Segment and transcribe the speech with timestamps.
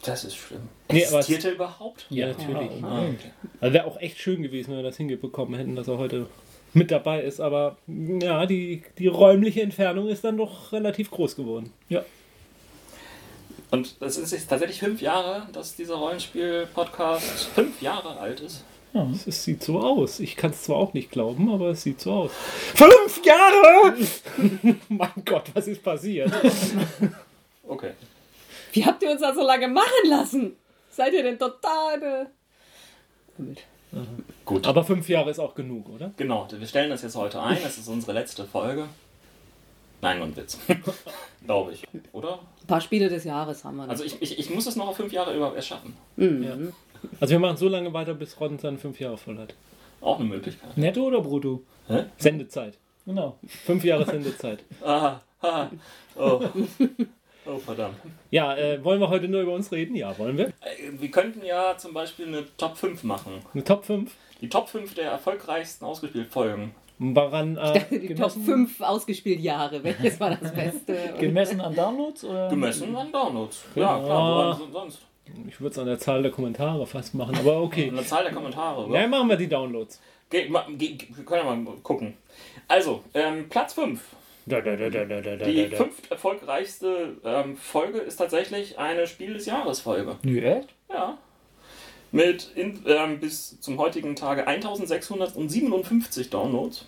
[0.04, 0.62] Das ist schlimm.
[0.92, 2.06] Nee, aber es- Existiert er überhaupt?
[2.10, 2.82] Ja, natürlich.
[2.82, 3.32] Ja, Ah, okay.
[3.62, 6.28] Also wäre auch echt schön gewesen, wenn wir das hingebekommen hätten, dass er heute
[6.74, 7.40] mit dabei ist.
[7.40, 11.72] Aber ja, die, die räumliche Entfernung ist dann doch relativ groß geworden.
[11.88, 12.04] Ja.
[13.72, 18.64] Und es ist jetzt tatsächlich fünf Jahre, dass dieser Rollenspiel-Podcast fünf Jahre alt ist.
[18.94, 19.08] Ja.
[19.26, 20.20] Es, sieht so aus.
[20.20, 22.32] Ich kann es zwar auch nicht glauben, aber es sieht so aus.
[22.76, 23.98] Fünf Jahre!
[24.90, 26.32] mein Gott, was ist passiert?
[27.66, 27.92] Okay.
[28.74, 30.58] Wie habt ihr uns das so lange machen lassen?
[30.92, 32.30] Seid ihr denn total...
[33.38, 33.64] Damit.
[34.44, 34.68] Gut.
[34.68, 36.12] Aber fünf Jahre ist auch genug, oder?
[36.18, 37.58] Genau, wir stellen das jetzt heute ein.
[37.64, 38.90] Das ist unsere letzte Folge.
[40.02, 40.58] Nein, nur ein Witz.
[41.46, 41.88] Glaube ich.
[42.12, 42.40] Oder?
[42.62, 43.92] Ein paar Spiele des Jahres haben wir noch.
[43.92, 45.96] Also ich, ich, ich muss es noch auf fünf Jahre überhaupt erst schaffen.
[46.18, 46.74] Mhm.
[47.20, 49.54] Also wir machen so lange weiter, bis Ron seine fünf Jahre voll hat.
[50.02, 50.78] Auch eine Möglichkeit.
[50.78, 51.62] Netto oder brutto?
[51.88, 52.06] Hä?
[52.18, 52.78] Sendezeit.
[53.06, 53.38] Genau.
[53.66, 54.60] Fünf Jahre Sendezeit.
[54.86, 55.68] Ah, ah,
[56.16, 56.42] oh.
[57.46, 57.96] oh, verdammt.
[58.32, 59.96] Ja, äh, wollen wir heute nur über uns reden?
[59.96, 60.48] Ja, wollen wir.
[60.48, 60.52] Äh,
[61.00, 63.34] Wir könnten ja zum Beispiel eine Top 5 machen.
[63.54, 64.12] Eine Top 5.
[64.42, 66.74] Die Top 5 der erfolgreichsten ausgespielt Folgen.
[67.00, 69.84] Woran, äh, Die Top gemessen- 5 ausgespielt Jahre.
[69.84, 71.14] Welches war das Beste?
[71.20, 72.24] Gemessen an Downloads?
[72.24, 72.50] Oder?
[72.50, 73.66] Gemessen an Downloads.
[73.76, 74.04] Ja, Ja.
[74.06, 75.02] klar, woran so- sonst?
[75.48, 77.90] Ich würde es an der Zahl der Kommentare fast machen, aber okay.
[77.90, 79.00] An der Zahl der Kommentare, oder?
[79.00, 80.02] Ja, machen wir die Downloads.
[80.30, 82.16] Ge wir können ja mal gucken.
[82.68, 84.02] Also, ähm, Platz 5.
[84.46, 90.18] Da, da, da, Die fünft erfolgreichste ähm, Folge ist tatsächlich eine Spiel des Jahres Folge.
[90.24, 90.70] Nö, echt?
[90.90, 91.18] Ja.
[92.12, 96.86] Mit in, ähm, bis zum heutigen Tage 1657 Downloads.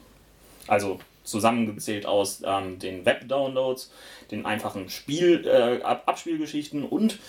[0.68, 3.92] Also zusammengezählt aus ähm, den Web-Downloads,
[4.32, 7.20] den einfachen Spiel, äh, Ab Abspielgeschichten und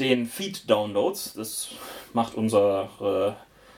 [0.00, 1.34] den Feed-Downloads.
[1.34, 1.68] Das
[2.12, 3.36] macht unsere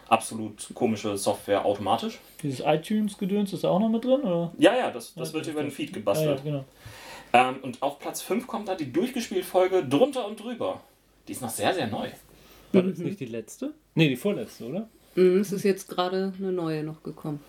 [0.08, 2.18] absolut komische Software automatisch.
[2.42, 4.20] Dieses iTunes-Gedöns ist da auch noch mit drin?
[4.22, 4.52] Oder?
[4.58, 6.38] Ja, ja, das, das Ja, wird über den Feed gebastelt.
[6.38, 6.64] ja, genau.
[7.32, 10.80] Ähm, und auf Platz 5 kommt da die durchgespielt Folge Drunter und Drüber.
[11.28, 12.08] Die ist noch sehr, sehr neu.
[12.72, 13.72] War das nicht die letzte?
[13.94, 14.88] Nee, die vorletzte, oder?
[15.14, 17.40] Mhm, Es ist jetzt gerade eine neue noch gekommen.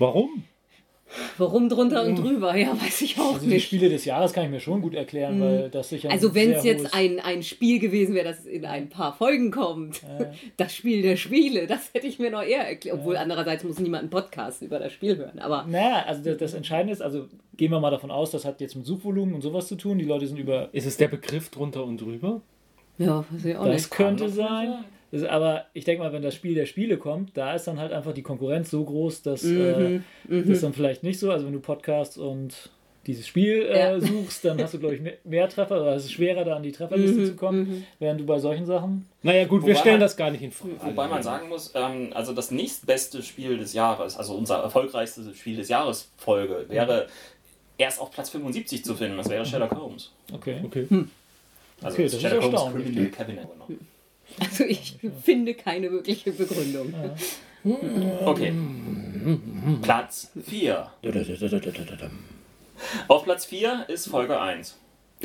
[0.00, 0.44] Warum?
[1.38, 2.54] Warum drunter und drüber?
[2.56, 3.66] Ja, weiß ich auch Also die nicht.
[3.66, 6.64] Spiele des Jahres kann ich mir schon gut erklären, weil das sicher Also wenn es
[6.64, 10.02] jetzt ein, ein Spiel gewesen wäre, das in ein paar Folgen kommt,
[10.56, 12.98] das Spiel der Spiele, das hätte ich mir noch eher erklärt.
[12.98, 15.38] Obwohl andererseits muss niemand einen Podcast über das Spiel hören.
[15.38, 17.26] Aber Naja, also das, das Entscheidende ist, also
[17.56, 19.98] gehen wir mal davon aus, das hat jetzt mit Suchvolumen und sowas zu tun.
[19.98, 20.68] Die Leute sind über.
[20.72, 22.40] Ist es der Begriff drunter und drüber?
[22.98, 23.90] ja, weiß ich auch Das nicht.
[23.90, 24.66] könnte Kann doch sein.
[24.68, 24.84] sein.
[25.10, 27.92] Das, aber ich denke mal, wenn das Spiel der Spiele kommt, da ist dann halt
[27.92, 31.30] einfach die Konkurrenz so groß, dass Mhm, äh, das dann vielleicht nicht so.
[31.30, 32.70] Also wenn du Podcasts und
[33.06, 34.00] dieses Spiel äh, Ja.
[34.00, 36.62] suchst, dann hast du, glaube ich, mehr, mehr Treffer, oder es ist schwerer, da an
[36.62, 39.08] die Trefferliste Mhm, zu kommen, während du bei solchen Sachen.
[39.22, 40.74] Naja, gut, wir Wobei stellen man- das gar nicht in Frage.
[40.82, 45.56] Wobei man sagen muss, ähm, also das nächstbeste Spiel des Jahres, also unser erfolgreichstes Spiel
[45.56, 47.06] des Jahres Folge, wäre
[47.78, 49.16] erst auf Platz 75 zu finden.
[49.16, 50.12] Das wäre Sherlock Holmes.
[50.34, 50.60] Okay.
[50.64, 50.86] Okay.
[51.80, 52.86] Also Okay, das ist Sherlock Holmes erstaunlich.
[52.88, 53.46] Criminal Cabinet.
[54.40, 56.94] Also ich finde keine wirkliche Begründung.
[58.24, 58.52] Okay.
[59.82, 60.90] Platz 4.
[63.08, 64.78] Auf Platz 4 ist Folge 1.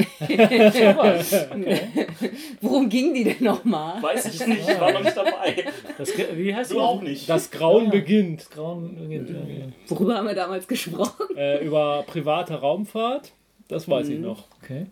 [2.61, 4.01] Worum ging die denn nochmal?
[4.01, 5.65] Weiß ich nicht, ich war noch nicht dabei.
[5.99, 6.81] Das, wie heißt Du die?
[6.81, 7.29] auch nicht.
[7.29, 8.49] Das Grauen beginnt.
[8.49, 9.73] Grauen.
[9.87, 11.37] Worüber haben wir damals gesprochen?
[11.37, 13.33] Äh, über private Raumfahrt,
[13.67, 14.45] das weiß ich noch.
[14.63, 14.87] Okay.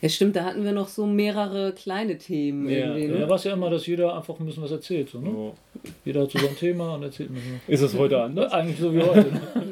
[0.00, 2.96] Ja, stimmt, da hatten wir noch so mehrere kleine Themen Ja.
[2.96, 3.18] Ja, Ne?
[3.20, 5.08] da war es ja immer, dass jeder einfach ein bisschen was erzählt.
[5.10, 5.30] So, ne?
[5.30, 5.54] Oh.
[6.04, 7.60] Jeder hat so sein Thema und erzählt ein bisschen.
[7.68, 8.52] Ist es heute anders?
[8.52, 9.26] Eigentlich so wie heute.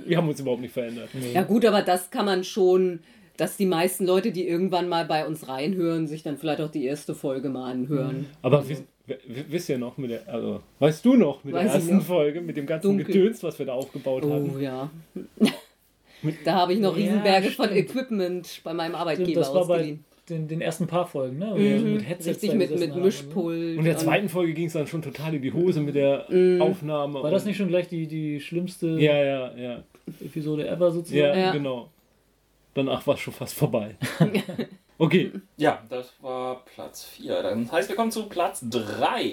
[0.06, 1.08] Wir haben uns überhaupt nicht verändert.
[1.32, 3.00] Ja gut, aber das kann man schon,
[3.36, 6.84] dass die meisten Leute, die irgendwann mal bei uns reinhören, sich dann vielleicht auch die
[6.84, 8.26] erste Folge mal anhören.
[8.42, 9.16] Aber wisst, w-
[9.48, 12.04] wisst ihr noch, mit der, also, weißt du noch, mit Weiß der ersten noch.
[12.04, 13.06] Folge, mit dem ganzen Dunkel.
[13.06, 14.52] Gedöns, was wir da aufgebaut haben?
[14.56, 14.90] Oh ja.
[16.44, 17.80] Da habe ich noch Ja, Riesenberge von stimmt.
[17.90, 20.04] Equipment bei meinem Stimmt, Arbeitgeber das war bei ausgeliehen.
[20.28, 21.54] den, den ersten paar Folgen, ne?
[21.56, 21.92] Mhm.
[21.94, 23.04] mit Headsets Richtig mit, mit haben, ne?
[23.04, 23.72] Mischpult.
[23.72, 26.26] Und in der zweiten Folge ging es dann schon total in die Hose mit der
[26.60, 27.22] Aufnahme.
[27.22, 29.82] War das nicht schon gleich die, die schlimmste Ja, ja, ja.
[30.24, 31.20] Episode ever sozusagen?
[31.20, 31.52] Ja, Ja.
[31.52, 31.88] genau.
[32.74, 33.96] Danach war es schon fast vorbei.
[34.98, 35.32] okay.
[35.56, 37.42] Ja, das war Platz 4.
[37.42, 39.32] Das heißt, wir kommen zu Platz 3.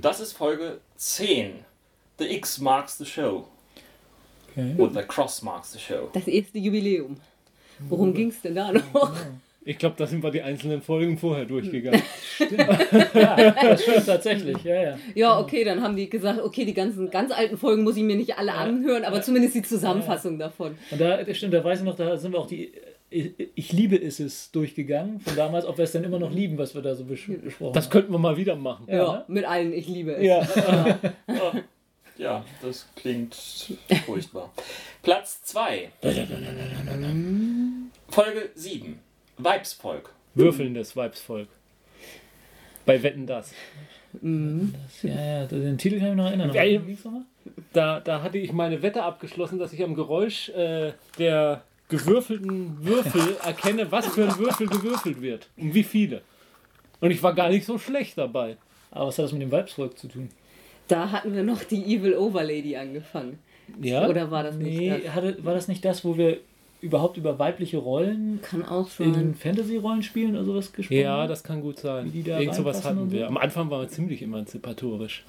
[0.00, 1.52] Das ist Folge 10.
[2.18, 3.46] The X marks the show.
[4.56, 4.74] Okay.
[4.78, 6.08] Und The Cross marks the show.
[6.12, 7.16] Das erste Jubiläum.
[7.88, 9.12] Worum ging es denn da noch?
[9.64, 12.02] Ich glaube, da sind wir die einzelnen Folgen vorher durchgegangen.
[13.12, 14.98] Das stimmt tatsächlich, ja, ja.
[15.14, 18.16] Ja, okay, dann haben die gesagt, okay, die ganzen ganz alten Folgen muss ich mir
[18.16, 20.76] nicht alle anhören, aber zumindest die Zusammenfassung davon.
[20.90, 22.72] Und da, das stimmt, da weiß ich noch, da sind wir auch die
[23.10, 26.74] Ich, liebe ist es durchgegangen von damals, ob wir es dann immer noch lieben, was
[26.74, 27.90] wir da so besprochen Das haben.
[27.92, 28.86] könnten wir mal wieder machen.
[28.88, 29.24] Ja, Ja, ne?
[29.28, 30.24] mit allen, ich liebe es.
[30.24, 30.40] Ja.
[32.22, 33.34] Ja, das klingt
[34.06, 34.52] furchtbar.
[35.02, 35.90] Platz 2.
[38.08, 38.98] Folge 7.
[39.38, 40.14] Weibsvolk.
[40.34, 41.48] Würfelndes Weibsvolk.
[42.86, 43.52] Bei Wetten das.
[44.22, 44.28] Ja,
[45.02, 46.54] ja, den Titel kann ich mich noch erinnern.
[46.54, 47.22] Ja?
[47.72, 53.36] Da, da hatte ich meine Wette abgeschlossen, dass ich am Geräusch äh, der gewürfelten Würfel
[53.44, 55.48] erkenne, was für ein Würfel gewürfelt wird.
[55.56, 56.22] Und wie viele.
[57.00, 58.58] Und ich war gar nicht so schlecht dabei.
[58.92, 60.28] Aber was hat das mit dem Weibsvolk zu tun?
[60.92, 63.38] Da hatten wir noch die Evil Overlady angefangen.
[63.80, 64.06] Ja?
[64.08, 65.14] Oder war das nicht Nee, das?
[65.14, 66.38] hatte, war das nicht das, wo wir
[66.82, 69.34] überhaupt über weibliche Rollen Kann auch in sein.
[69.34, 72.06] Fantasy-Rollenspielen oder sowas gesprochen Ja, das kann gut sein.
[72.06, 73.20] Wie die da Irgend sowas hatten wir.
[73.20, 73.26] so?
[73.26, 75.24] Am Anfang waren wir ziemlich emanzipatorisch.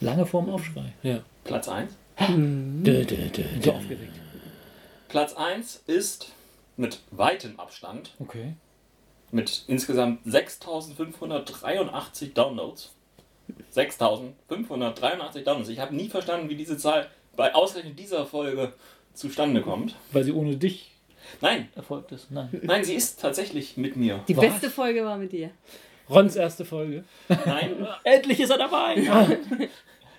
[0.00, 0.92] Lange vorm Aufschrei.
[1.02, 1.20] Ja.
[1.44, 1.92] Platz 1.
[2.28, 4.12] Dö, dö, dö, So aufgeregt.
[5.08, 6.32] Platz 1 ist
[6.76, 8.52] mit weitem Abstand Okay.
[9.30, 12.94] Mit insgesamt 6583 Downloads.
[13.70, 15.68] 6583 Downloads.
[15.68, 18.72] Ich habe nie verstanden, wie diese Zahl bei ausgerechnet dieser Folge
[19.14, 19.94] zustande kommt.
[20.12, 20.92] Weil sie ohne dich
[21.40, 22.30] Nein, erfolgt ist.
[22.30, 22.48] Nein.
[22.62, 24.24] nein, sie ist tatsächlich mit mir.
[24.28, 24.46] Die Was?
[24.46, 25.50] beste Folge war mit dir.
[26.08, 27.04] Rons erste Folge.
[27.28, 29.38] Nein, Endlich ist er dabei!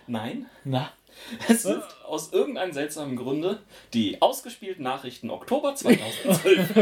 [0.07, 0.45] nein.
[0.63, 0.91] Na,
[1.47, 3.59] Es sind aus irgendeinem seltsamen Grunde
[3.93, 6.75] die ausgespielten Nachrichten Oktober 2012.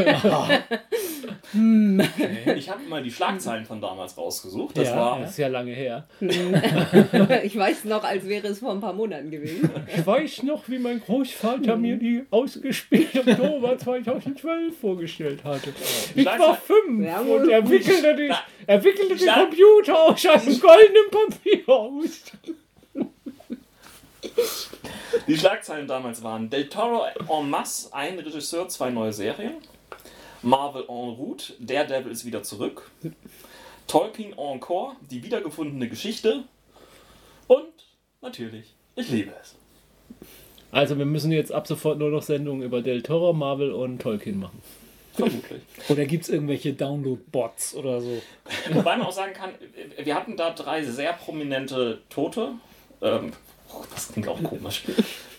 [2.56, 4.78] Ich habe mal die Schlagzeilen von damals rausgesucht.
[4.78, 6.08] Das Ja, war Das ist ja lange her.
[7.44, 9.70] Ich weiß noch, als wäre es vor ein paar Monaten gewesen.
[9.96, 15.74] Ich weiß noch, wie mein Großvater mir die ausgespielte Oktober 2012 vorgestellt hatte.
[16.16, 18.32] Ich war fünf Ja, und er wickelte, die,
[18.66, 22.24] er wickelte den Computer aus einem goldenen Papier aus.
[25.28, 29.56] Die Schlagzeilen damals waren Del Toro en masse, ein Regisseur, zwei neue Serien.
[30.42, 32.90] Marvel en route, Daredevil ist wieder zurück.
[33.88, 36.44] Tolkien encore, die wiedergefundene Geschichte.
[37.48, 37.74] Und
[38.22, 39.56] natürlich, ich liebe es.
[40.72, 44.40] Also wir müssen jetzt ab sofort nur noch Sendungen über Del Toro, Marvel und Tolkien
[44.40, 44.62] machen.
[45.14, 45.62] Vermutlich.
[45.90, 48.22] oder gibt es irgendwelche Download-Bots oder so?
[48.72, 49.52] Wobei man auch sagen kann,
[49.98, 52.52] wir hatten da drei sehr prominente Tote.
[53.02, 53.32] Ähm,
[53.74, 54.84] oh, das klingt auch komisch.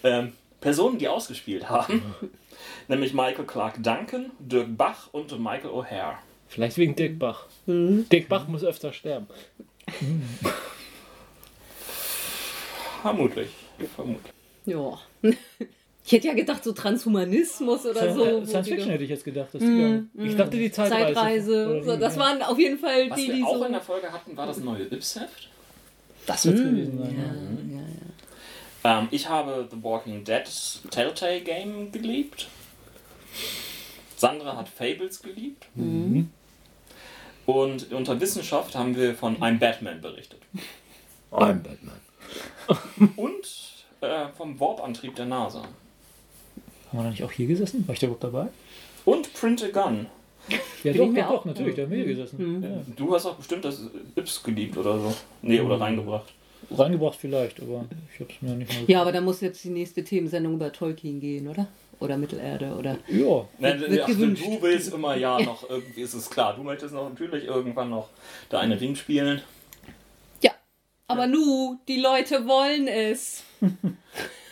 [0.05, 2.15] Ähm, Personen, die ausgespielt haben.
[2.89, 6.19] Nämlich Michael Clark Duncan, Dirk Bach und Michael O'Hare.
[6.47, 7.47] Vielleicht wegen Dirk Bach.
[7.67, 9.27] Dirk Bach muss öfter sterben.
[13.03, 13.51] Vermutlich.
[13.97, 14.33] Vermutlich.
[14.67, 14.99] Ja.
[16.05, 18.45] Ich hätte ja gedacht, so Transhumanismus oder so.
[18.45, 19.49] Science Fiction hätte ich jetzt gedacht.
[19.53, 21.15] Das die Ich dachte, die Zeitreise.
[21.15, 21.83] Zeitreise.
[21.85, 22.21] So, das ja.
[22.21, 23.65] waren auf jeden Fall Was die, wir die auch so.
[23.65, 25.49] in der Folge hatten, war das neue Ips-Heft.
[26.27, 27.15] das wird gewesen sein.
[27.17, 27.79] Ja.
[28.89, 30.45] Ähm, ich habe The Walking Dead
[30.91, 32.49] Telltale Game geliebt.
[34.17, 35.67] Sandra hat Fables geliebt.
[37.47, 40.41] Und unter Wissenschaft haben wir von I'm Batman berichtet.
[41.31, 42.01] I'm Batman.
[43.17, 43.47] Und
[44.01, 45.61] äh, vom Warp-Antrieb der NASA.
[45.61, 45.69] Haben
[46.93, 47.87] wir noch nicht auch hier gesessen?
[47.87, 48.49] War ich da überhaupt dabei?
[49.05, 50.07] Und Print a Gun.
[50.83, 52.63] Ja, doch, doch, auch- natürlich, da haben wir hier gesessen.
[52.63, 52.95] Ja.
[52.97, 53.83] Du hast auch bestimmt das
[54.17, 55.15] Ips geliebt oder so.
[55.43, 56.33] Nee, oder reingebracht.
[56.71, 59.71] Reingebracht vielleicht, aber ich habe es mir nicht mal Ja, aber da muss jetzt die
[59.71, 61.67] nächste Themensendung über Tolkien gehen, oder?
[62.01, 62.99] Oder Mittelerde, oder?
[63.09, 64.45] Ja, Nein, wird ach, gewünscht.
[64.47, 66.55] du willst immer ja noch, irgendwie ist es klar.
[66.55, 68.09] Du möchtest noch natürlich irgendwann noch
[68.53, 69.43] der eine Ring spielen.
[70.43, 70.53] Ja.
[71.09, 73.43] Aber nu, die Leute wollen es.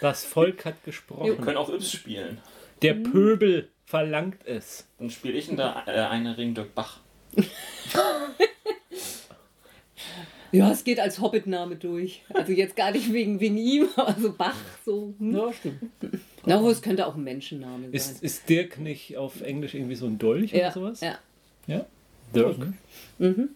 [0.02, 1.40] Das Volk hat Wir gesprochen.
[1.40, 2.38] können auch Ips spielen.
[2.82, 4.86] Der Pöbel verlangt es.
[4.98, 7.00] Dann spiele ich in der äh, eine Ring Dirk Bach.
[10.52, 12.22] Ja, es geht als Hobbit-Name durch.
[12.32, 15.14] Also jetzt gar nicht wegen, wegen ihm, aber so Bach, so.
[15.18, 15.36] Hm.
[15.36, 15.82] Ja, stimmt.
[16.44, 17.92] Na, wo es könnte auch ein Menschenname sein.
[17.92, 21.00] Ist, ist Dirk nicht auf Englisch irgendwie so ein Dolch ja, oder sowas?
[21.00, 21.18] ja.
[21.66, 21.84] Ja.
[22.34, 22.58] Dirk.
[23.18, 23.50] Mhm.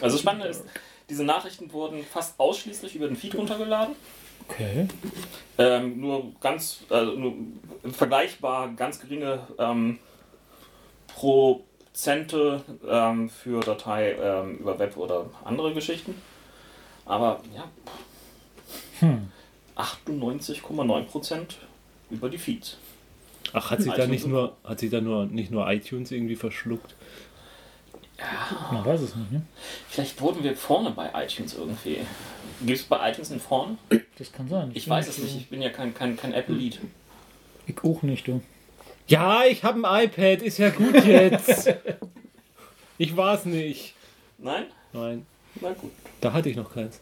[0.00, 0.64] Also das Spannende ist,
[1.08, 3.94] diese Nachrichten wurden fast ausschließlich über den Feed runtergeladen.
[4.48, 4.86] Okay.
[5.58, 7.34] Ähm, nur ganz, also nur
[7.92, 9.98] vergleichbar ganz geringe ähm,
[11.92, 16.14] Prozente ähm, für Datei ähm, über Web oder andere Geschichten.
[17.04, 17.64] Aber ja,
[19.00, 19.28] Hm.
[19.76, 21.56] 98,9 Prozent
[22.10, 22.76] über die Feeds.
[23.52, 26.94] Ach, hat sich da nicht nur, hat sich da nur nicht nur iTunes irgendwie verschluckt?
[28.70, 29.42] Man weiß es nicht, ne?
[29.88, 31.98] Vielleicht wurden wir vorne bei iTunes irgendwie.
[32.60, 33.78] Gibt es bei iTunes einen Vorne?
[34.18, 34.70] Das kann sein.
[34.74, 35.36] Ich bin weiß es nicht.
[35.36, 36.80] Ich bin ja kein, kein, kein Apple-Lead.
[37.66, 38.42] Ich auch nicht, du.
[39.10, 41.74] Ja, ich habe ein iPad, ist ja gut jetzt.
[42.98, 43.94] ich war's nicht.
[44.38, 44.66] Nein?
[44.92, 45.26] Nein,
[45.60, 45.90] Na gut.
[46.20, 47.00] da hatte ich noch keins.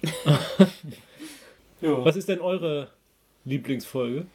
[1.80, 2.88] Was ist denn eure
[3.44, 4.26] Lieblingsfolge?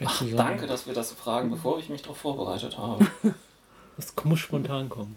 [0.00, 0.36] Sagen.
[0.36, 3.06] Danke, dass wir das fragen, bevor ich mich darauf vorbereitet habe.
[3.96, 5.14] Das muss spontan kommen.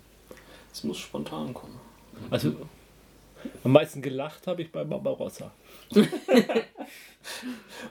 [0.73, 1.79] Es muss spontan kommen.
[2.29, 2.53] Also,
[3.63, 5.51] am meisten gelacht habe ich bei Barbarossa.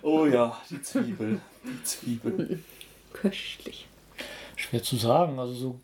[0.02, 1.40] Oh ja, die Zwiebel.
[1.64, 2.62] Die Zwiebel.
[3.12, 3.87] Köstlich.
[4.57, 5.38] Schwer zu sagen.
[5.38, 5.81] Also so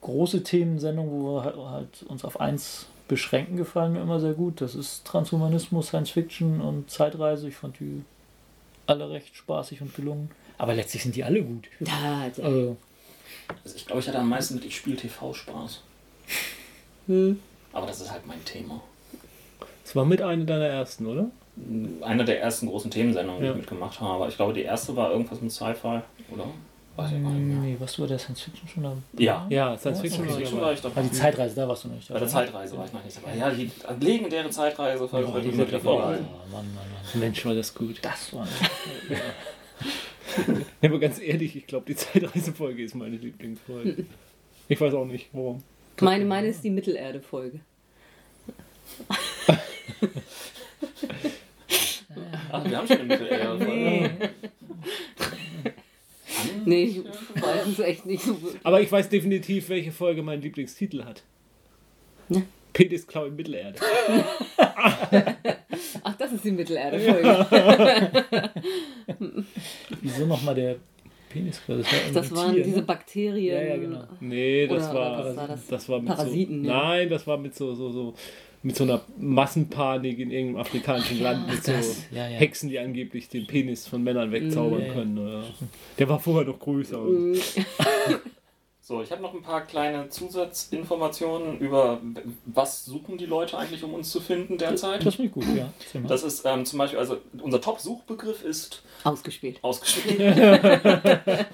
[0.00, 4.60] große Themensendungen, wo wir halt, halt uns auf eins beschränken, gefallen mir immer sehr gut.
[4.60, 7.48] Das ist Transhumanismus, Science Fiction und Zeitreise.
[7.48, 8.02] Ich fand die
[8.86, 10.30] alle recht spaßig und gelungen.
[10.58, 11.68] Aber letztlich sind die alle gut.
[11.80, 12.22] Da.
[12.22, 12.76] Also,
[13.62, 15.80] Also ich glaube, ich hatte am meisten mit Ich spiele TV Spaß.
[17.06, 17.40] Hm.
[17.72, 18.82] Aber das ist halt mein Thema.
[19.82, 21.30] Das war mit einer deiner ersten, oder?
[22.00, 23.52] Eine der ersten großen Themensendungen, die Ja.
[23.52, 24.28] ich mitgemacht habe.
[24.28, 26.00] Ich glaube, die erste war irgendwas mit Sci-Fi,
[26.32, 26.46] oder?
[26.96, 27.56] Weiß ich gar nicht mehr.
[27.58, 28.96] nee, warst du bei der Science Fiction schon dabei?
[29.18, 29.46] Ja.
[29.48, 30.30] Ja, Science Fiction okay.
[30.30, 30.66] war ich Fiction dabei.
[30.66, 31.00] war ich dabei.
[31.00, 32.44] Ah, die Zeitreise, da warst du noch nicht Bei der dabei.
[32.44, 33.36] Zeitreise war ich noch nicht dabei.
[33.36, 33.70] Ja, die
[34.00, 36.02] legendäre Zeitreise von Ja, die oh, Mitterfolge.
[36.02, 36.18] Mann,
[36.52, 36.86] Mann, Mann.
[37.20, 37.98] Mensch, war das gut.
[38.02, 38.46] Das war
[40.82, 44.04] Ja, aber ganz ehrlich, ich glaube, die Zeitreisefolge ist meine Lieblingsfolge.
[44.66, 45.62] Ich weiß auch nicht, warum.
[46.00, 47.60] Meine, meine ist die Mittelerde-Folge.
[52.54, 54.30] Ach, wir haben schon eine Mittelerde.
[56.64, 57.04] Nee, ich
[57.42, 58.64] weiß es echt nicht so wirklich.
[58.64, 61.24] Aber ich weiß definitiv, welche Folge mein Lieblingstitel hat.
[62.28, 62.42] Ja.
[62.72, 63.80] Penisklau in Mittelerde.
[66.02, 68.50] Ach, das ist die Mittelerde-Folge.
[70.00, 70.76] Wieso nochmal der
[71.34, 71.60] Penis?
[71.66, 72.82] Das, war Das waren Tier, diese ne?
[72.82, 73.56] Bakterien.
[73.56, 74.04] Ja, ja, genau.
[74.20, 75.66] Nee, das Oder war, was war das?
[75.66, 76.82] das war mit Parasiten, so, ja.
[76.82, 78.14] Nein, das war mit so, so, so
[78.62, 82.38] mit so einer Massenpanik in irgendeinem afrikanischen Land mit so das, ja, ja.
[82.38, 84.92] Hexen, die angeblich den Penis von Männern wegzaubern ja.
[84.92, 85.18] können.
[85.18, 85.44] Oder?
[85.98, 86.98] Der war vorher noch größer.
[88.84, 88.86] Mhm.
[88.86, 92.00] So, ich habe noch ein paar kleine Zusatzinformationen über,
[92.44, 95.04] was suchen die Leute eigentlich, um uns zu finden derzeit.
[95.06, 95.72] Das finde ich gut, ja.
[96.06, 99.58] Das ist ähm, zum Beispiel, also unser Top-Suchbegriff ist Ausgespielt.
[99.62, 100.20] ausgespielt.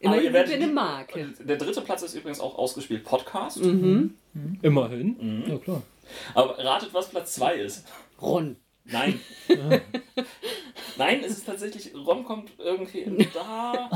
[0.00, 1.32] Immerhin werdet wir eine Marke.
[1.40, 3.62] Der dritte Platz ist übrigens auch ausgespielt Podcast.
[3.62, 4.14] Mhm.
[4.62, 5.44] Immerhin.
[5.48, 5.82] ja, klar.
[6.34, 7.86] Aber ratet, was Platz 2 ist.
[8.20, 8.56] Ron.
[8.84, 9.18] Nein.
[10.96, 13.90] Nein, es ist tatsächlich, Rom kommt irgendwie da.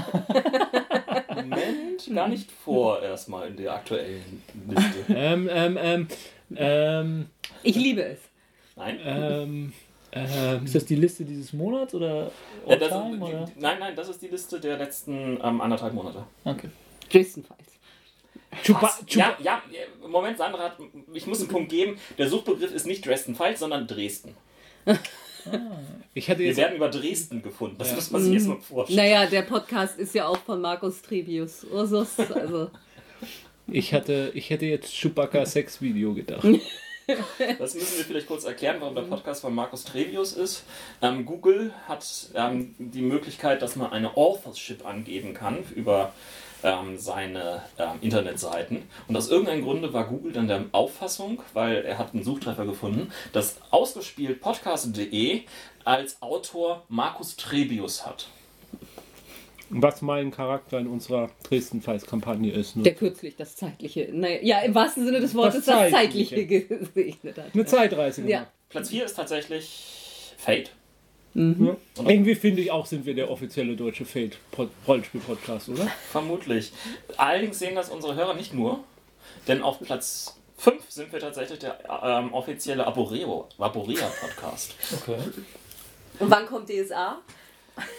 [1.35, 5.05] Moment, gar nicht vor erstmal in der aktuellen Liste.
[5.15, 6.09] Ähm, ähm, ähm,
[6.57, 7.27] ähm,
[7.63, 8.19] Ich liebe es.
[8.77, 8.99] Nein?
[9.05, 9.73] ähm,
[10.13, 12.31] ähm, Ist das die Liste dieses Monats oder
[12.67, 13.25] Ja, das, All-Time?
[13.25, 13.51] oder?
[13.57, 16.25] nein, nein, das ist die Liste der letzten ähm, anderthalb Monate.
[16.45, 16.71] Okay.
[17.13, 18.63] Dresden Files.
[18.65, 18.89] Chupa?
[19.07, 20.79] Chupa, Ja, ja, Moment, Sandra hat,
[21.13, 21.99] ich muss einen Punkt geben.
[22.17, 24.35] Der Suchbegriff ist nicht Dresden Files, sondern Dresden.
[26.15, 27.77] Ich hatte Wir werden über Dresden gefunden.
[27.79, 27.95] Das Ja.
[27.95, 28.99] muss man sich jetzt mal vorstellen.
[28.99, 32.19] Naja, der Podcast ist ja auch von Markus Trebius Ursus.
[32.19, 32.71] Also,
[33.67, 36.47] ich hatte, ich hätte jetzt Chewbacca Sex Video gedacht.
[37.59, 40.65] Das müssen wir vielleicht kurz erklären, warum der Podcast von Markus Trevius ist.
[41.01, 42.05] Ähm, Google hat
[42.35, 46.13] ähm, die Möglichkeit, dass man eine Authorship angeben kann über
[46.63, 48.83] ähm, seine ähm, Internetseiten.
[49.07, 53.13] Und aus irgendeinem Grunde war Google dann der Auffassung, weil er hat einen Suchtreffer gefunden,
[53.33, 55.43] dass ausgespielt podcast.de
[55.85, 58.29] als Autor Markus Trebius hat.
[59.71, 62.77] Was mein Charakter in unserer Dresden-Files-Kampagne ist.
[62.77, 62.85] Ne?
[62.85, 66.37] der kürzlich das zeitliche, naja, ja, im wahrsten Sinne des Wortes Das das, Zeitliche.
[66.37, 67.55] zeitliche gesegnet hat.
[67.55, 68.39] Eine Zeitreise Ja.
[68.39, 68.53] gemacht.
[68.71, 70.71] Platz 4 ist tatsächlich Fate.
[71.35, 71.77] Ja.
[71.97, 75.87] Irgendwie finde ich auch, sind wir der offizielle deutsche Fate-Rollenspiel-Podcast, oder?
[76.11, 76.73] Vermutlich.
[77.17, 78.81] Allerdings sehen das unsere Hörer nicht nur,
[79.47, 84.75] denn auf Platz 5 sind wir tatsächlich der ähm, offizielle Vaporea-Podcast.
[84.95, 85.19] okay.
[86.19, 87.19] Und wann kommt DSA?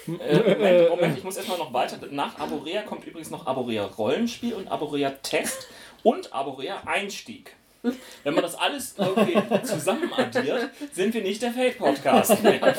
[0.08, 1.98] Äh, Moment, Moment, ich muss erstmal noch weiter.
[2.12, 5.68] Nach Aborea kommt übrigens noch Aborea Rollenspiel und Aborea Test
[6.04, 7.56] und Aborea Einstieg.
[8.24, 12.76] Wenn man das alles irgendwie zusammen addiert, sind wir nicht der Fate-Podcast mehr.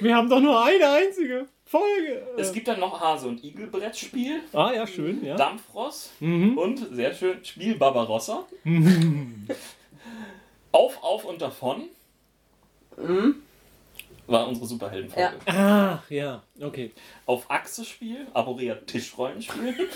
[0.00, 2.26] Wir haben doch nur eine einzige Folge.
[2.36, 5.36] Es gibt dann noch Hase- und Igel-Brettspiel, ah, ja, schön, ja.
[5.36, 8.46] Dampfross und sehr schön Spiel Barbarossa.
[10.72, 11.84] auf, auf und davon.
[14.26, 15.38] War unsere Superheldenfolge.
[15.46, 16.02] Ja.
[16.04, 16.92] Ach, ja, okay.
[17.24, 19.74] Auf Achse Spiel, Aborea Tischrollenspiel.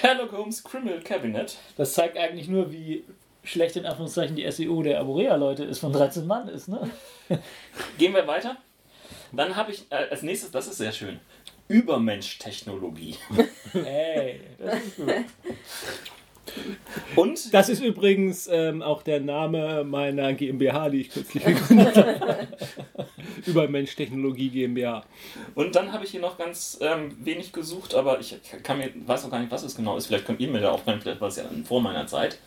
[0.00, 1.56] Sherlock Holmes Criminal Cabinet.
[1.76, 3.04] Das zeigt eigentlich nur, wie
[3.44, 6.90] schlecht in Anführungszeichen die SEO der Aborea-Leute ist, von 13 Mann ist, ne?
[7.98, 8.56] Gehen wir weiter.
[9.32, 11.20] Dann habe ich äh, als nächstes, das ist sehr schön,
[11.68, 13.16] Übermensch-Technologie.
[13.74, 15.08] Ey, das ist gut.
[17.16, 22.48] Und Das ist übrigens ähm, auch der Name meiner GmbH, die ich kürzlich gegründet habe.
[23.46, 25.04] Übermensch Technologie GmbH.
[25.54, 29.24] Und dann habe ich hier noch ganz ähm, wenig gesucht, aber ich kann mir, weiß
[29.24, 30.06] auch gar nicht, was es genau ist.
[30.06, 32.38] Vielleicht könnt ihr mir da aufnehmen, vielleicht war es ja vor meiner Zeit.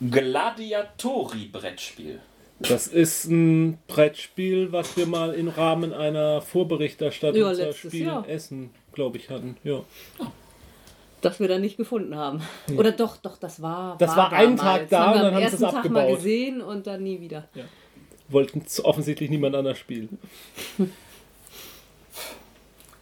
[0.00, 2.20] Gladiatori-Brettspiel.
[2.60, 8.24] Das ist ein Brettspiel, was wir mal im Rahmen einer Vorberichterstattung Ja, zur Spiel Jahr.
[8.24, 9.56] in Essen, glaube ich, hatten.
[9.64, 9.82] Ja.
[11.22, 12.42] Das wir dann nicht gefunden haben.
[12.76, 13.96] Oder doch, doch, das war.
[13.98, 16.16] Das war einen Tag da haben und wir dann haben sie es Tag mal abgebaut.
[16.16, 17.48] gesehen und dann nie wieder.
[18.28, 20.18] Wollten z- offensichtlich niemand anders spielen.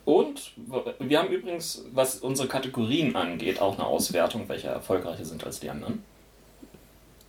[0.05, 0.53] Und
[1.01, 5.69] wir haben übrigens, was unsere Kategorien angeht, auch eine Auswertung, welche erfolgreicher sind als die
[5.71, 6.03] anderen.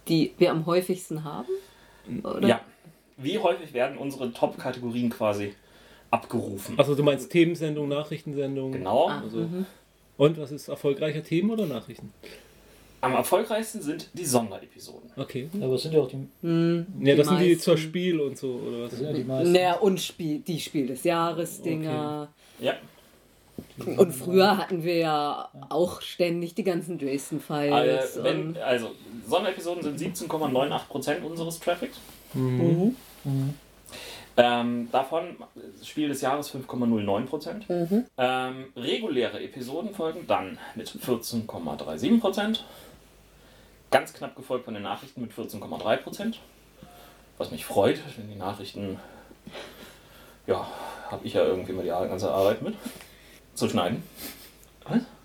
[0.09, 1.47] Die wir am häufigsten haben?
[2.23, 2.47] Oder?
[2.47, 2.61] Ja.
[3.17, 5.53] Wie häufig werden unsere Top-Kategorien quasi
[6.11, 6.75] abgerufen?
[6.77, 8.71] Also du meinst Themensendung, Nachrichtensendung.
[8.71, 9.09] Genau.
[9.09, 9.65] Ah, Also, mhm.
[10.17, 12.11] Und was ist erfolgreicher Themen oder Nachrichten?
[13.01, 15.09] Am erfolgreichsten sind die Sonderepisoden.
[15.15, 15.49] Okay.
[15.61, 17.61] Aber es sind ja auch die, Hm, Ja, das sind die meisten.
[17.61, 18.89] zur Spiel und so, oder was?
[18.89, 19.51] das sind ja die meisten.
[19.53, 22.27] Naja, und Spiel, die Spiel des Jahres Dinger.
[22.59, 22.73] Ja.
[23.97, 28.19] Und früher hatten wir ja auch ständig die ganzen Dresden Files.
[28.21, 28.91] wenn, und also,
[29.27, 31.99] Sonderepisoden sind 17,98% unseres Traffics.
[32.33, 32.95] Mhm.
[34.37, 35.35] Ähm, davon
[35.83, 37.63] Spiel des Jahres 5,09%.
[37.67, 38.05] Mhm.
[38.17, 42.59] Ähm, reguläre Episoden folgen dann mit 14,37%.
[43.91, 46.35] Ganz knapp gefolgt von den Nachrichten mit 14,3%.
[47.37, 48.99] Was mich freut, denn die Nachrichten,
[50.47, 50.67] ja,
[51.09, 52.75] habe ich ja irgendwie mal die ganze Arbeit mit
[53.59, 54.03] zu schneiden.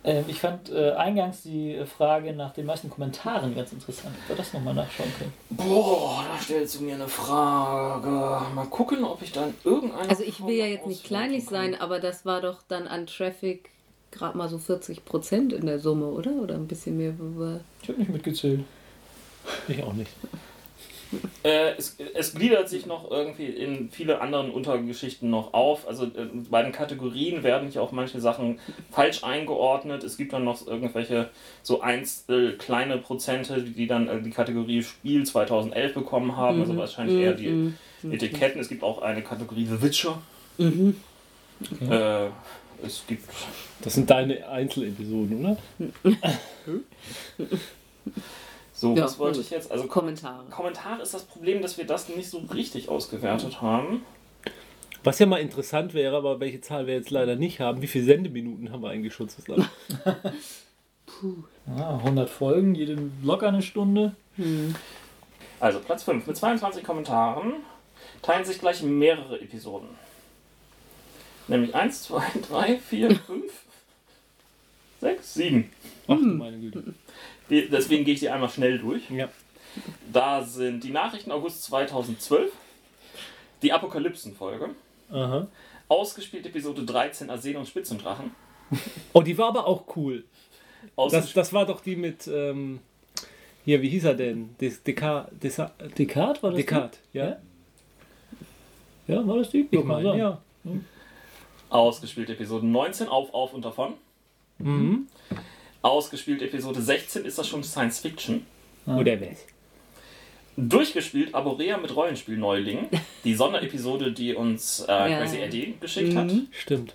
[0.04, 4.14] Ähm, ich fand äh, eingangs die Frage nach den meisten Kommentaren ganz interessant.
[4.22, 5.32] Ob wir das nochmal nachschauen können.
[5.48, 8.10] Boah, da stellst du mir eine Frage.
[8.54, 10.10] Mal gucken, ob ich dann irgendeine.
[10.10, 11.54] Also ich will ja jetzt nicht kleinlich kann.
[11.54, 13.70] sein, aber das war doch dann an Traffic
[14.10, 16.32] gerade mal so 40 Prozent in der Summe, oder?
[16.32, 17.14] Oder ein bisschen mehr.
[17.82, 18.60] Ich habe nicht mitgezählt.
[19.68, 20.12] Ich auch nicht.
[21.42, 25.88] Äh, es, es gliedert sich noch irgendwie in viele anderen Untergeschichten noch auf.
[25.88, 28.58] Also äh, bei den Kategorien werden hier auch manche Sachen
[28.90, 30.04] falsch eingeordnet.
[30.04, 31.30] Es gibt dann noch irgendwelche
[31.62, 36.60] so einzel kleine Prozente, die dann äh, die Kategorie Spiel 2011 bekommen haben.
[36.60, 37.72] Also wahrscheinlich eher die
[38.04, 38.12] Mhm.
[38.12, 38.60] Etiketten.
[38.60, 40.20] Es gibt auch eine Kategorie The Witcher.
[40.58, 40.96] Mhm.
[41.88, 42.26] Äh,
[42.84, 43.22] es gibt
[43.80, 45.56] Das sind deine Einzelepisoden, oder?
[48.84, 49.72] so, Ja, was wollte ich jetzt?
[49.72, 50.44] Also Kommentare.
[50.50, 54.02] Kommentar ist das Problem, dass wir das nicht so richtig ausgewertet haben.
[55.02, 58.04] Was ja mal interessant wäre, aber welche Zahl wir jetzt leider nicht haben, wie viele
[58.04, 59.68] Sendeminuten haben wir eigentlich schon zusammen?
[61.66, 64.16] Ah, 100 Folgen, jede locker eine Stunde.
[65.60, 67.54] Also Platz 5 mit 22 Kommentaren
[68.20, 69.88] teilen sich gleich mehrere Episoden.
[71.46, 73.52] Nämlich 1, 2, 3, 4, 5,
[75.00, 75.70] 6, 7.
[76.08, 76.82] Ach du meine Güte.
[77.50, 79.10] Die- Deswegen gehe ich die einmal schnell durch.
[79.10, 79.28] Ja.
[80.12, 82.52] Da sind die Nachrichten August 2012,
[83.62, 84.70] die Apokalypsen-Folge,
[85.10, 85.48] Aha.
[85.88, 88.30] ausgespielt Episode 13 Arsen und Spitzendrachen.
[89.12, 90.24] Oh, die war aber auch cool.
[91.10, 92.80] Das, das war doch die mit, ähm,
[93.64, 94.54] hier, wie hieß er denn?
[94.60, 95.60] Des, Descartes,
[95.98, 96.56] Descartes war das?
[96.58, 97.24] Descartes, ja?
[97.24, 97.36] Ja?
[99.06, 99.12] die?
[99.12, 99.66] Ja, war das die?
[99.70, 100.16] Ich meine, ja.
[100.16, 100.72] ja.
[101.68, 103.94] ausgespielt Episode 19 auf, auf und davon.
[104.58, 105.08] Mhm.
[105.84, 108.46] Ausgespielt Episode 16 ist das schon Science Fiction.
[108.86, 109.44] Oder was?
[110.56, 112.88] Durchgespielt Aborea mit Rollenspiel-Neulingen.
[113.24, 115.18] Die Sonderepisode, die uns äh, Ja.
[115.18, 116.46] Crazy Eddie geschickt hat, Mhm.
[116.52, 116.94] Stimmt.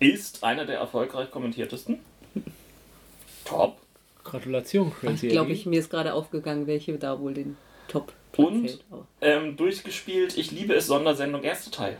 [0.00, 1.98] ist einer der erfolgreich kommentiertesten.
[3.44, 3.78] Top.
[4.24, 5.60] Gratulation, Ich Crazy glaube, Eddie.
[5.60, 7.56] ich, mir ist gerade aufgegangen, welche da wohl den
[7.88, 8.80] Top Und?
[8.90, 11.96] Aber- Ähm, durchgespielt Ich liebe es Sondersendung, erster Teil.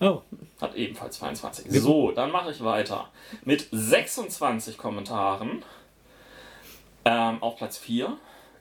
[0.00, 0.20] Oh,
[0.60, 1.66] Hat ebenfalls 22.
[1.70, 3.10] So, dann mache ich weiter.
[3.44, 5.62] Mit 26 Kommentaren
[7.04, 8.16] ähm, auf Platz 4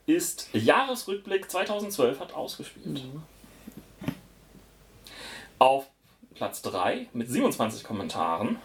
[0.05, 3.01] ist Jahresrückblick 2012 hat ausgespielt.
[5.57, 5.85] Auf
[6.35, 8.57] Platz 3 mit 27 Kommentaren.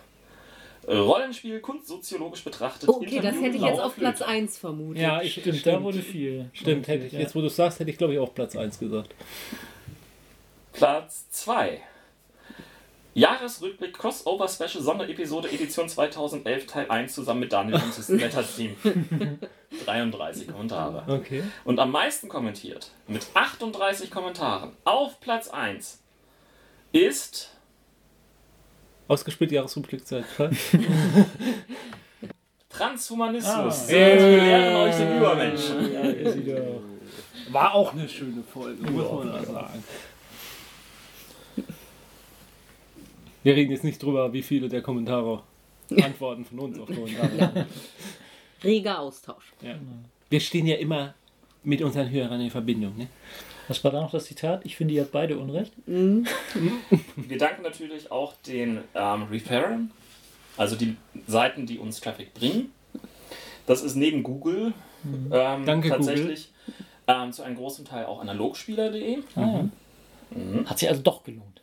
[0.89, 2.89] Rollenspiel kunstsoziologisch betrachtet.
[2.89, 5.03] Okay, das Interview hätte ich jetzt auf Platz 1 vermutet.
[5.03, 6.51] Ja, ich, Stimmt, stimmt, da wurde viel.
[6.53, 7.21] Stimmt, hätte ich, Ja.
[7.21, 9.15] jetzt wo du es sagst, hätte ich glaube ich auch Platz 1 gesagt.
[10.73, 11.81] Platz 2.
[13.15, 18.77] Jahresrückblick Crossover Special Sonderepisode Edition 2011 Teil 1 zusammen mit Daniel und System Letters Team.
[19.85, 21.05] 33 Kommentare.
[21.09, 21.43] Okay.
[21.65, 26.01] Und am meisten kommentiert, mit 38 Kommentaren, auf Platz 1
[26.93, 27.51] ist
[29.11, 30.25] Ausgespielt Jahresrückblickzeit.
[32.69, 33.53] Transhumanismus.
[33.55, 33.71] Ah.
[33.71, 36.47] Seht, wir lehren euch den Übermenschen.
[36.47, 36.57] Ja.
[37.53, 39.85] War auch eine schöne Folge, muss man da sagen.
[43.43, 45.43] Wir reden jetzt nicht drüber, wie viele der Kommentare
[46.03, 47.67] Antworten von uns auf Kommentare haben.
[48.63, 49.53] Reger Austausch.
[49.63, 49.77] Ja.
[50.29, 51.15] Wir stehen ja immer
[51.63, 52.97] mit unseren Hörern in Verbindung.
[52.97, 53.09] Ne?
[53.69, 54.65] Was war da noch das Zitat?
[54.65, 55.73] Ich finde, ihr habt beide Unrecht.
[55.87, 59.91] Wir danken natürlich auch den ähm, Referern,
[60.57, 62.73] also die Seiten, die uns Traffic bringen.
[63.67, 64.73] Das ist neben Google
[65.05, 66.51] ähm, Danke, tatsächlich
[67.07, 69.19] ähm, zu einem großen Teil auch analogspieler.de.
[69.37, 69.65] Ah.
[70.67, 71.63] Hat sich also doch gelohnt.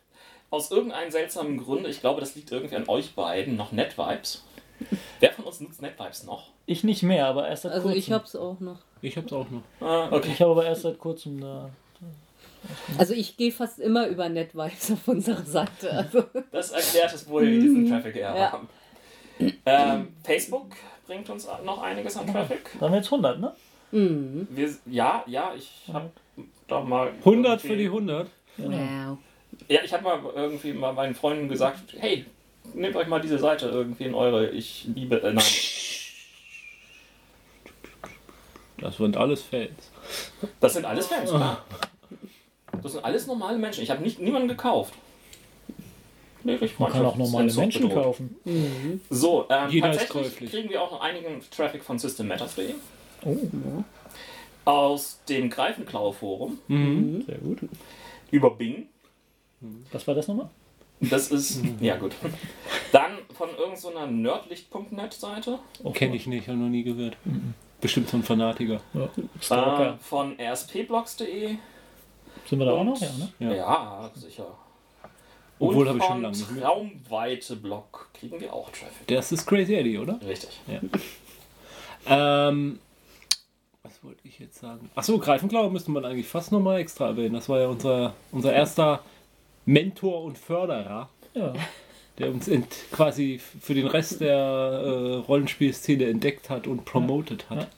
[0.50, 4.44] Aus irgendeinem seltsamen Grund, ich glaube, das liegt irgendwie an euch beiden, noch NetVibes.
[5.20, 6.50] Wer von uns nutzt NetVibes noch?
[6.66, 7.98] Ich nicht mehr, aber erst seit Also kurzem.
[7.98, 8.78] ich hab's auch noch.
[9.02, 9.62] Ich hab's auch noch.
[9.86, 10.30] Ah, okay.
[10.32, 11.70] Ich habe aber erst seit kurzem da.
[12.98, 15.90] Also ich gehe fast immer über NetVibes auf unsere Seite.
[15.92, 18.52] Also Das erklärt es, wo wir diesen Traffic her Ja.
[18.52, 18.68] haben.
[19.66, 20.72] Ähm, Facebook
[21.06, 22.70] bringt uns noch einiges an Traffic.
[22.78, 23.52] Da haben wir jetzt 100, ne?
[23.90, 26.10] Wir, ja, ja, ich habe
[26.66, 27.12] doch mal.
[27.20, 28.28] 100 für die 100.
[28.58, 29.18] wow.
[29.66, 32.24] Ja, ich habe mal irgendwie mal meinen Freunden gesagt, hey,
[32.74, 35.44] nehmt euch mal diese Seite irgendwie in eure, ich liebe, äh, nein,
[38.78, 39.90] Das sind alles Fans.
[40.60, 41.64] das sind alles Fans, klar.
[42.82, 43.82] Das sind alles normale Menschen.
[43.82, 44.94] Ich habe nicht niemanden gekauft.
[46.44, 48.04] Lediglich Man kann auch normale Menschen bedroht.
[48.04, 49.00] kaufen.
[49.10, 52.74] So, ähm, Jeder tatsächlich kriegen wir auch noch einigen Traffic von System Matters.de.
[53.24, 53.36] Oh,
[54.64, 56.58] Aus dem Greifenklau-Forum
[57.26, 57.58] sehr gut.
[58.30, 58.86] über Bing.
[59.92, 60.48] Was war das nochmal?
[61.00, 62.12] Das ist, ja gut.
[62.92, 65.58] Dann von irgendeiner nerdlicht.net Seite.
[65.84, 67.16] Oh, Kenne ich nicht, habe noch nie gehört.
[67.80, 68.80] Bestimmt so ein Fanatiker.
[68.94, 69.90] Ja.
[69.92, 71.56] Äh, von rspblogs.de.
[72.46, 73.00] Sind wir da auch und- noch?
[73.00, 73.32] Ja, ne?
[73.38, 73.54] Ja.
[73.54, 74.46] Ja, sicher.
[75.60, 76.62] Obwohl, habe ich schon von lange nicht mehr.
[76.64, 79.06] Traumweite Blog kriegen wir auch Traffic.
[79.08, 80.20] Das ist Crazy Eddie, oder?
[80.26, 80.60] Richtig.
[82.06, 82.78] Ähm,
[83.82, 84.88] was wollte ich jetzt sagen?
[84.94, 87.34] Achso, Greifenklau müsste man eigentlich fast nochmal extra erwähnen.
[87.34, 89.00] Das war ja unser, unser erster
[89.68, 91.52] Mentor und Förderer, Ja.
[92.18, 97.60] der uns ent, quasi für den Rest der äh, Rollenspielszene entdeckt hat und promotet hat.
[97.60, 97.68] Ja.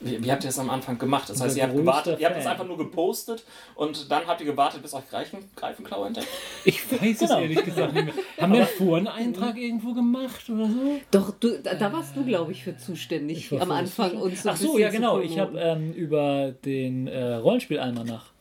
[0.00, 1.28] Wie, wie habt ihr das am Anfang gemacht?
[1.28, 4.46] Das heißt, ihr habt gewartet, ihr habt es einfach nur gepostet und dann habt ihr
[4.46, 6.26] gewartet, bis euch Greifen, Greifenklau entdeckt?
[6.64, 7.34] Ich weiß Genau.
[7.36, 8.14] es ehrlich gesagt nicht mehr.
[8.40, 10.98] Haben wir vor einen Eintrag irgendwo gemacht oder so?
[11.10, 14.16] Doch, du, da, da warst du, glaube ich, für zuständig am Anfang.
[14.16, 15.20] Uns so ein Ach so, ja genau.
[15.20, 18.31] Ich habe ähm, über den äh, Rollenspielalmanach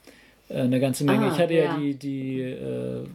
[0.53, 1.25] eine ganze Menge.
[1.27, 1.77] Ah, ich hatte ja, ja.
[1.77, 3.05] die, die äh,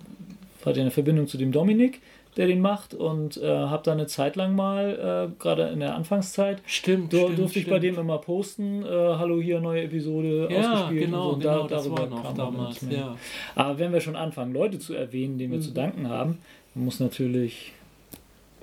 [0.64, 2.00] hatte eine Verbindung zu dem Dominik,
[2.36, 5.94] der den macht und äh, habe da eine Zeit lang mal, äh, gerade in der
[5.94, 7.76] Anfangszeit, Stimmt, du, stimmt, durfte ich stimmt.
[7.76, 11.06] bei dem immer posten, äh, hallo hier, neue Episode Ja, ausgespielt.
[11.06, 11.48] genau, und so.
[11.48, 13.16] genau, da, das darüber war noch kam damals, ja.
[13.54, 15.62] Aber wenn wir schon anfangen, Leute zu erwähnen, denen wir Mhm.
[15.62, 16.38] zu danken haben,
[16.74, 17.72] dann muss natürlich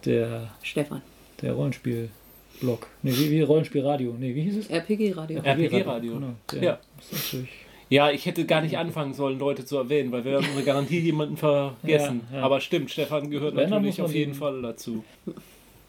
[0.06, 1.02] der, Stefan,
[1.42, 4.70] der Rollenspiel-Blog, nee, wie, wie Rollenspielradio, nee, wie hieß es?
[4.70, 5.40] RPG-Radio.
[5.40, 6.14] RPG-Radio.
[6.14, 6.80] Genau, der Ja.
[7.00, 7.50] ist natürlich
[7.94, 10.98] Ja, ich hätte gar nicht anfangen sollen, Leute zu erwähnen, weil wir haben unsere Garantie
[11.00, 12.22] jemanden vergessen.
[12.32, 12.44] Ja, ja.
[12.44, 15.04] Aber stimmt, Stefan gehört Wenn, dann natürlich auf jeden Fall dazu.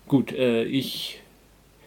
[0.06, 1.20] Gut, äh, ich,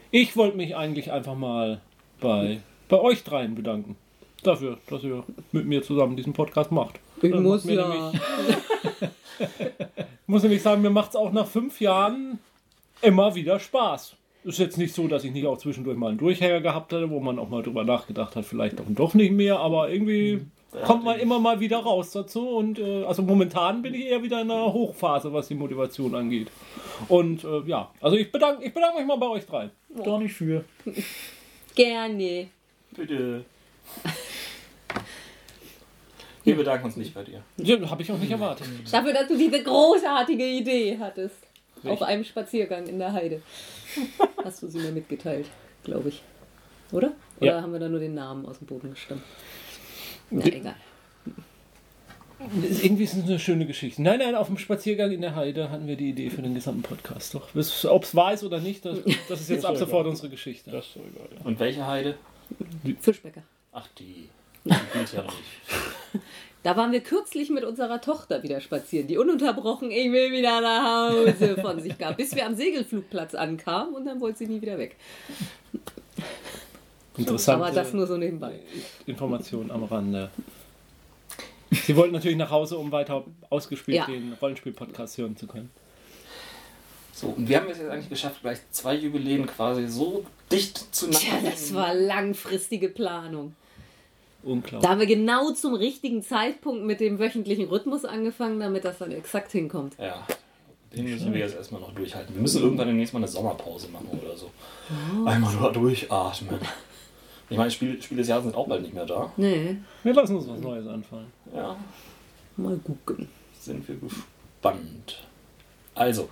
[0.09, 1.81] ich wollte mich eigentlich einfach mal
[2.19, 3.95] bei, bei euch dreien bedanken.
[4.41, 6.95] Dafür, dass ihr mit mir zusammen diesen Podcast macht.
[7.21, 7.87] Ich Das muss ja.
[7.87, 8.21] nämlich-
[9.39, 12.39] Ich muss nämlich sagen, mir macht es auch nach fünf Jahren
[13.03, 14.15] immer wieder Spaß.
[14.47, 17.19] Ist jetzt nicht so, dass ich nicht auch zwischendurch mal einen Durchhänger gehabt hätte, wo
[17.19, 20.39] man auch mal drüber nachgedacht hat, vielleicht doch, doch nicht mehr, aber irgendwie
[20.85, 24.41] kommt man immer mal wieder raus dazu und äh, also momentan bin ich eher wieder
[24.41, 26.47] in einer Hochphase, was die Motivation angeht.
[27.09, 29.69] Und äh, ja, also ich bedanke ich bedank mich mal bei euch drei.
[29.89, 30.63] doch nicht für.
[31.75, 32.47] Gerne.
[32.95, 33.43] Bitte.
[36.45, 37.43] Wir bedanken uns nicht bei dir.
[37.57, 38.67] Ja, habe ich auch nicht erwartet.
[38.89, 41.46] Dafür, dass du diese großartige Idee hattest.
[41.83, 41.93] Welche?
[41.93, 43.41] Auf einem Spaziergang in der Heide.
[44.43, 45.47] Hast du sie mir mitgeteilt,
[45.83, 46.21] glaube ich.
[46.91, 47.11] Oder?
[47.39, 47.61] Oder Ja.
[47.61, 49.23] haben wir da nur den Namen aus dem Boden gestammt?
[50.29, 50.75] Na, egal.
[52.83, 54.01] Irgendwie ist es eine schöne Geschichte.
[54.01, 56.83] Nein, nein, auf dem Spaziergang in der Heide hatten wir die Idee für den gesamten
[56.83, 57.33] Podcast.
[57.33, 60.69] Doch, ob es wahr ist oder nicht, das, das ist jetzt ab sofort unsere Geschichte.
[60.69, 61.27] Das ist so egal.
[61.35, 61.45] Ja.
[61.45, 62.15] Und welche Heide?
[63.01, 63.41] Fischbäcker.
[63.71, 64.29] Ach, die.
[66.63, 71.11] Da waren wir kürzlich mit unserer Tochter wieder spazieren, die ununterbrochen, ich will wieder nach
[71.13, 74.77] Hause von sich gab, bis wir am Segelflugplatz ankamen und dann wollte sie nie wieder
[74.77, 74.97] weg.
[77.17, 78.59] Interessante Aber das nur so nebenbei.
[79.05, 80.29] Information am Rande.
[81.71, 84.05] Sie wollten natürlich nach Hause, um weiter ausgespielt Ja.
[84.05, 85.69] den Rollenspiel-Podcast hören zu können.
[87.13, 91.19] So, und wir haben es jetzt eigentlich geschafft, gleich zwei Jubiläen quasi so dicht zueinander.
[91.27, 93.55] Tja, das war langfristige Planung.
[94.47, 94.89] Da Unglaublich.
[94.89, 99.51] haben wir genau zum richtigen Zeitpunkt mit dem wöchentlichen Rhythmus angefangen, damit das dann exakt
[99.51, 99.95] hinkommt.
[99.99, 100.25] Ja,
[100.95, 102.33] den müssen wir jetzt erstmal noch durchhalten.
[102.33, 104.49] Wir müssen irgendwann demnächst mal eine Sommerpause machen oder so.
[105.25, 106.59] Einmal nur durchatmen.
[107.49, 109.31] Ich meine, Spiel, Spiele des Jahres sind auch bald nicht mehr da.
[109.37, 111.27] Nee, Wir lassen uns was Neues anfallen.
[111.55, 111.75] Ja,
[112.57, 113.27] mal gucken.
[113.59, 115.23] sind wir gespannt.
[115.95, 116.29] Also,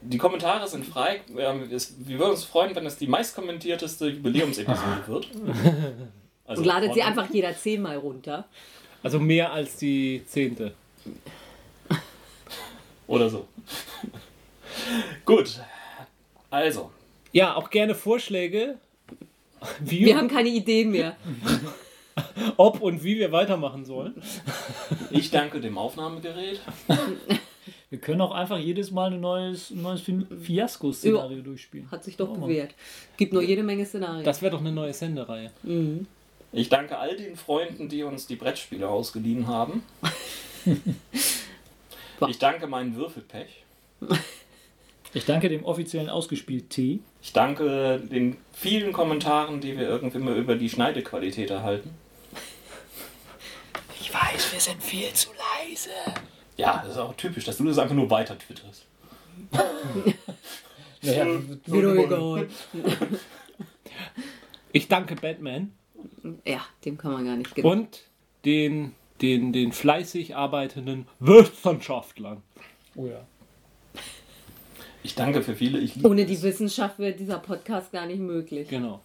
[0.00, 1.20] die Kommentare sind frei.
[1.36, 5.28] Ähm, Wir würden uns freuen, wenn es die meistkommentierteste Jubiläumsepisode wird.
[6.48, 8.46] Also Und ladet sie einfach jeder zehnmal runter.
[9.02, 10.72] Also mehr als die zehnte.
[13.06, 13.46] Oder so.
[15.24, 15.60] Gut.
[16.50, 16.90] Also,
[17.32, 18.76] Ja, auch gerne Vorschläge,
[19.80, 21.16] wie, Wir haben keine Ideen mehr.
[22.56, 24.14] ob und wie wir weitermachen sollen.
[25.10, 26.60] ich danke dem Aufnahmegerät.
[27.90, 31.90] Wir können auch einfach jedes Mal ein neues, ein neues Fi- Fiasko-Szenario durchspielen.
[31.90, 32.74] Hat sich doch Oh bewährt.
[33.16, 34.24] Gibt nur jede Menge Szenarien.
[34.24, 35.50] Das wäre doch eine neue Sendereihe.
[36.52, 39.82] Ich danke all den Freunden, die uns die Brettspiele ausgeliehen haben.
[42.26, 43.62] Ich danke meinen Würfelpech.
[45.14, 46.98] Ich danke dem offiziellen Ausgespielt T.
[47.22, 51.94] Ich danke den vielen Kommentaren, die wir irgendwie immer über die Schneidequalität erhalten.
[54.00, 55.90] Ich weiß, wir sind viel zu leise.
[56.56, 58.84] Ja, das ist auch typisch, dass du das einfach nur weiter twitterst.
[61.00, 61.24] Naja,
[61.66, 62.48] Mir doch egal.
[64.72, 65.72] Ich danke Batman
[66.44, 67.70] Ja, dem kann man gar nicht genau.
[67.70, 68.02] und
[68.44, 72.42] den, den, den fleißig arbeitenden Wissenschaftlern.
[72.96, 73.26] oh ja.
[75.02, 75.78] Ich danke für viele.
[75.78, 76.42] Ich Ohne die.
[76.42, 78.68] Wissenschaft wäre dieser Podcast gar nicht möglich.
[78.68, 79.00] Genau.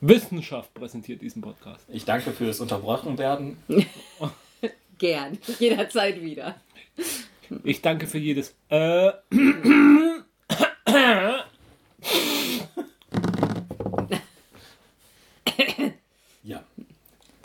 [0.00, 1.84] Wissenschaft präsentiert diesen Podcast.
[1.88, 3.56] Ich danke fürs Unterbrochen werden.
[4.98, 5.38] Gern.
[5.58, 6.54] Jederzeit wieder.
[7.64, 9.10] Ich danke für jedes äh,
[16.42, 16.64] Ja.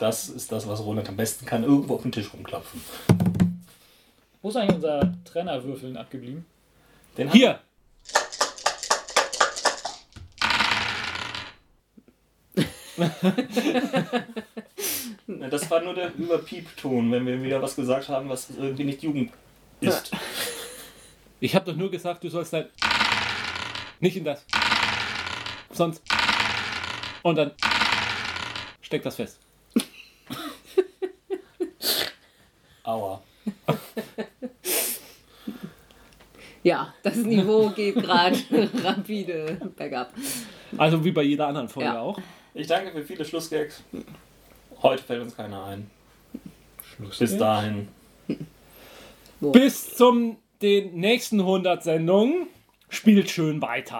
[0.04, 1.64] Das ist das, was Roland am besten kann.
[1.64, 2.78] Irgendwo auf den Tisch rumklopfen.
[4.42, 6.44] Wo ist eigentlich unser Trennerwürfeln abgeblieben?
[7.16, 7.58] Den hier.
[15.50, 19.32] Das war nur der Überpiepton, wenn wir wieder was gesagt haben, was irgendwie nicht Jugend
[19.80, 20.10] ist.
[21.40, 22.66] Ich habe doch nur gesagt, du sollst dein
[24.00, 24.44] nicht in das.
[25.70, 26.02] Sonst
[27.22, 27.52] und dann
[28.82, 29.43] steck das fest.
[32.84, 33.20] Aua.
[36.62, 38.38] Ja, das Niveau geht gerade
[38.82, 40.12] rapide bergab.
[40.78, 42.00] Also wie bei jeder anderen Folge Ja.
[42.00, 42.18] auch.
[42.54, 43.82] Ich danke für viele Schlussgags.
[44.82, 45.90] Heute fällt uns keiner ein.
[47.18, 47.88] Bis dahin.
[49.40, 52.46] Bis zum den nächsten 100 Sendungen.
[52.88, 53.96] Spielt schön weiter.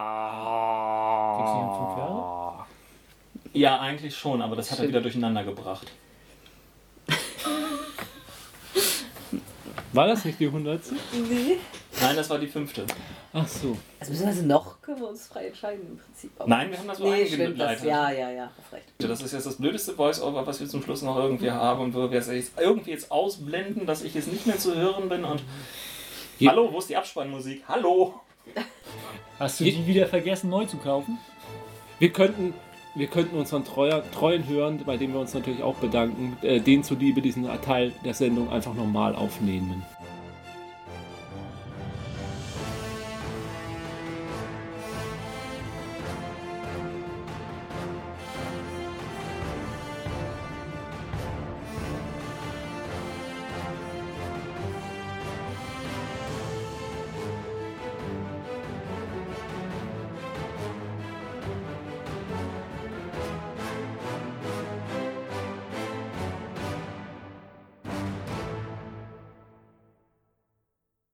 [3.53, 5.91] Ja, eigentlich schon, aber das hat er wieder durcheinander gebracht.
[9.95, 10.81] War das nicht die 100?
[11.29, 11.57] Nee.
[12.01, 12.85] Nein, das war die fünfte.
[13.33, 13.77] Ach so.
[14.01, 16.33] Also beziehungsweise noch können wir uns frei entscheiden im Prinzip.
[16.39, 17.83] Aber Nein, wir haben das so nee, stimmt das.
[17.85, 18.51] Ja, ja, ja.
[18.73, 18.85] Recht.
[18.99, 22.11] Das ist jetzt das blödeste Voice-Over, was wir zum Schluss noch irgendwie haben und wo
[22.11, 25.43] wir es jetzt irgendwie jetzt ausblenden, dass ich jetzt nicht mehr zu hören bin und.
[26.41, 27.63] Je- Hallo, wo ist die Abspannmusik?
[27.69, 28.21] Hallo!
[29.39, 31.19] Hast du die wieder vergessen neu zu kaufen?
[32.01, 32.53] Wir könnten,
[32.95, 36.85] wir könnten unseren treuer, treuen Hörern, bei denen wir uns natürlich auch bedanken, äh, den
[36.85, 39.83] zuliebe diesen Teil der Sendung einfach nochmal aufnehmen.